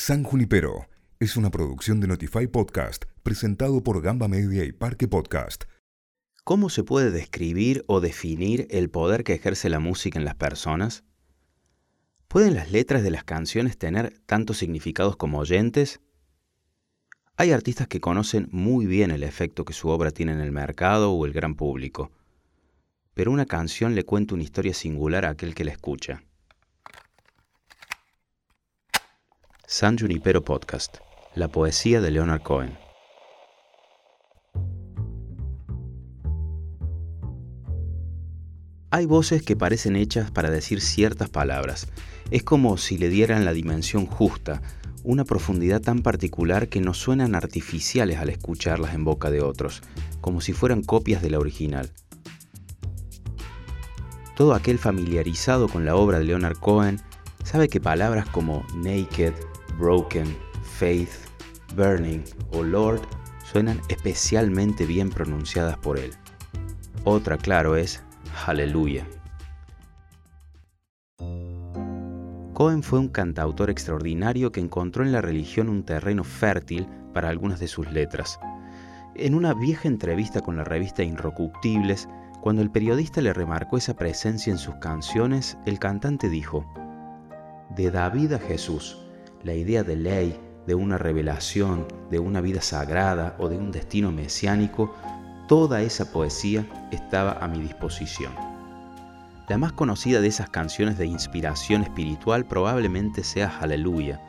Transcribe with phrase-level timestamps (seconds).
[0.00, 5.64] San Junipero es una producción de Notify Podcast presentado por Gamba Media y Parque Podcast.
[6.42, 11.04] ¿Cómo se puede describir o definir el poder que ejerce la música en las personas?
[12.28, 16.00] ¿Pueden las letras de las canciones tener tantos significados como oyentes?
[17.36, 21.12] Hay artistas que conocen muy bien el efecto que su obra tiene en el mercado
[21.12, 22.10] o el gran público,
[23.12, 26.22] pero una canción le cuenta una historia singular a aquel que la escucha.
[29.72, 30.96] San Junipero Podcast,
[31.36, 32.76] la poesía de Leonard Cohen.
[38.90, 41.86] Hay voces que parecen hechas para decir ciertas palabras.
[42.32, 44.60] Es como si le dieran la dimensión justa,
[45.04, 49.82] una profundidad tan particular que no suenan artificiales al escucharlas en boca de otros,
[50.20, 51.92] como si fueran copias de la original.
[54.34, 57.00] Todo aquel familiarizado con la obra de Leonard Cohen
[57.44, 59.32] sabe que palabras como naked,
[59.80, 61.10] broken, faith,
[61.74, 63.00] burning o Lord
[63.50, 66.12] suenan especialmente bien pronunciadas por él.
[67.04, 68.02] Otra, claro, es
[68.46, 69.06] Aleluya.
[72.52, 77.58] Cohen fue un cantautor extraordinario que encontró en la religión un terreno fértil para algunas
[77.58, 78.38] de sus letras.
[79.14, 82.06] En una vieja entrevista con la revista Inrocuctibles,
[82.42, 86.66] cuando el periodista le remarcó esa presencia en sus canciones, el cantante dijo,
[87.76, 88.98] De David a Jesús,
[89.42, 94.12] la idea de ley, de una revelación, de una vida sagrada o de un destino
[94.12, 94.94] mesiánico,
[95.48, 98.32] toda esa poesía estaba a mi disposición.
[99.48, 104.20] La más conocida de esas canciones de inspiración espiritual probablemente sea Aleluya.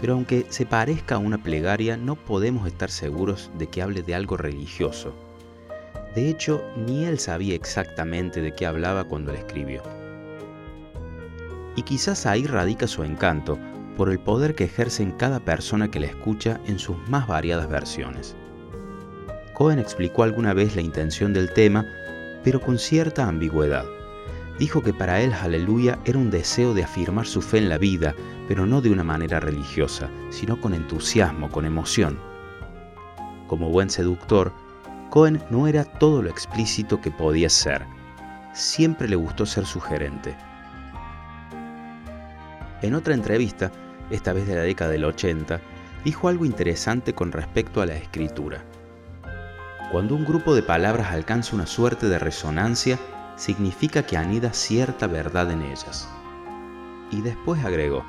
[0.00, 4.14] Pero aunque se parezca a una plegaria, no podemos estar seguros de que hable de
[4.14, 5.14] algo religioso.
[6.16, 9.82] De hecho, ni él sabía exactamente de qué hablaba cuando la escribió.
[11.76, 13.58] Y quizás ahí radica su encanto,
[13.96, 17.68] por el poder que ejerce en cada persona que la escucha en sus más variadas
[17.68, 18.36] versiones.
[19.54, 21.86] Cohen explicó alguna vez la intención del tema,
[22.44, 23.86] pero con cierta ambigüedad
[24.58, 28.14] dijo que para él Aleluya era un deseo de afirmar su fe en la vida,
[28.48, 32.18] pero no de una manera religiosa, sino con entusiasmo, con emoción.
[33.46, 34.52] Como buen seductor,
[35.10, 37.86] Cohen no era todo lo explícito que podía ser.
[38.54, 40.36] Siempre le gustó ser sugerente.
[42.82, 43.70] En otra entrevista,
[44.10, 45.60] esta vez de la década del 80,
[46.04, 48.64] dijo algo interesante con respecto a la escritura.
[49.92, 52.98] Cuando un grupo de palabras alcanza una suerte de resonancia,
[53.36, 56.08] significa que anida cierta verdad en ellas.
[57.10, 58.04] Y después agregó,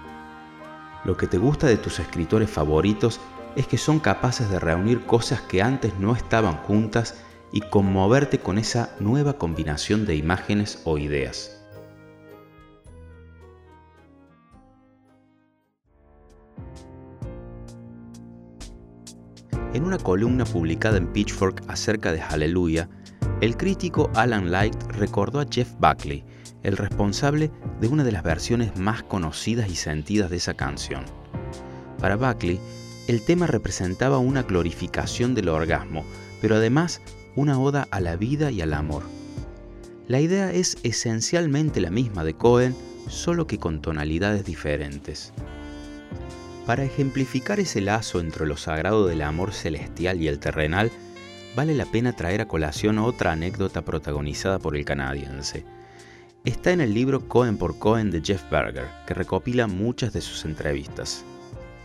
[1.03, 3.19] lo que te gusta de tus escritores favoritos
[3.55, 7.15] es que son capaces de reunir cosas que antes no estaban juntas
[7.51, 11.56] y conmoverte con esa nueva combinación de imágenes o ideas.
[19.77, 22.89] En una columna publicada en Pitchfork acerca de Hallelujah,
[23.41, 26.23] el crítico Alan Light recordó a Jeff Buckley,
[26.63, 31.03] el responsable de una de las versiones más conocidas y sentidas de esa canción.
[31.99, 32.59] Para Buckley,
[33.07, 36.03] el tema representaba una glorificación del orgasmo,
[36.41, 36.99] pero además
[37.35, 39.03] una oda a la vida y al amor.
[40.07, 42.75] La idea es esencialmente la misma de Cohen,
[43.07, 45.33] solo que con tonalidades diferentes.
[46.67, 50.91] Para ejemplificar ese lazo entre lo sagrado del amor celestial y el terrenal,
[51.55, 55.63] vale la pena traer a colación otra anécdota protagonizada por el canadiense.
[56.43, 60.43] Está en el libro Cohen por Cohen de Jeff Berger, que recopila muchas de sus
[60.43, 61.23] entrevistas.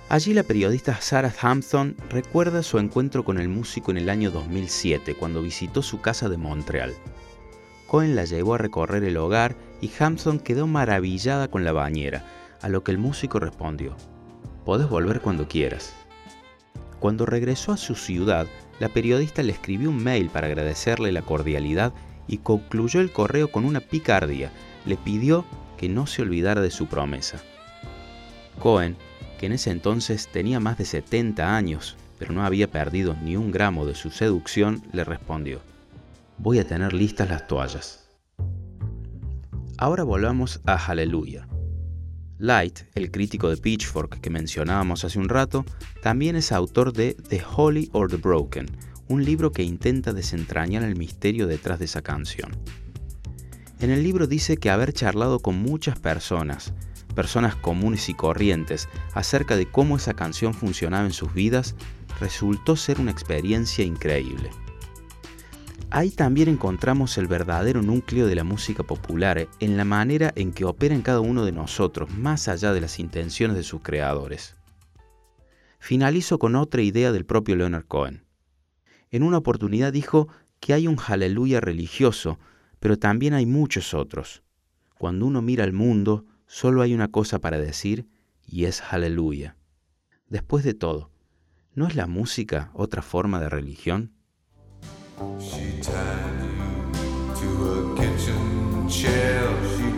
[0.09, 5.15] Allí la periodista Sarah Hampton recuerda su encuentro con el músico en el año 2007,
[5.15, 6.93] cuando visitó su casa de Montreal.
[7.87, 12.25] Cohen la llevó a recorrer el hogar y Hampton quedó maravillada con la bañera,
[12.61, 13.97] a lo que el músico respondió,
[14.65, 15.95] Podés volver cuando quieras.
[17.01, 18.47] Cuando regresó a su ciudad,
[18.79, 21.93] la periodista le escribió un mail para agradecerle la cordialidad
[22.29, 24.53] y concluyó el correo con una picardía.
[24.87, 25.45] Le pidió
[25.77, 27.43] que no se olvidara de su promesa.
[28.61, 28.97] Cohen,
[29.41, 33.51] que en ese entonces tenía más de 70 años, pero no había perdido ni un
[33.51, 35.61] gramo de su seducción, le respondió,
[36.39, 38.09] voy a tener listas las toallas.
[39.77, 41.49] Ahora volvamos a Hallelujah.
[42.43, 45.65] Light, el crítico de Pitchfork que mencionábamos hace un rato,
[46.03, 48.67] también es autor de The Holy or the Broken,
[49.07, 52.51] un libro que intenta desentrañar el misterio detrás de esa canción.
[53.79, 56.75] En el libro dice que haber charlado con muchas personas,
[57.15, 61.77] personas comunes y corrientes, acerca de cómo esa canción funcionaba en sus vidas,
[62.19, 64.51] resultó ser una experiencia increíble.
[65.95, 70.65] Ahí también encontramos el verdadero núcleo de la música popular en la manera en que
[70.65, 74.57] opera en cada uno de nosotros, más allá de las intenciones de sus creadores.
[75.79, 78.25] finalizo con otra idea del propio Leonard Cohen.
[79.11, 80.29] En una oportunidad dijo
[80.61, 82.39] que hay un aleluya religioso,
[82.81, 84.43] pero también hay muchos otros.
[84.97, 88.07] Cuando uno mira al mundo, solo hay una cosa para decir
[88.47, 89.59] y es aleluya.
[90.27, 91.11] Después de todo,
[91.75, 94.15] ¿no es la música otra forma de religión?
[95.39, 96.93] She tied you
[97.41, 99.49] to a kitchen chair.
[99.77, 99.92] She